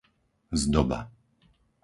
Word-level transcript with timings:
Zdoba 0.61 0.99